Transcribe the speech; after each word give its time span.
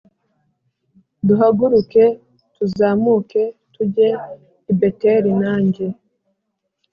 duhaguruke 1.27 2.03
tuzamuke 2.55 3.43
tujye 3.73 4.07
i 4.71 4.73
Beteli 4.79 5.31
nanjye 5.41 5.85